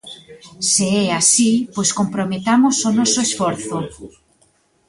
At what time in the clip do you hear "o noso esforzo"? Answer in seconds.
2.87-3.77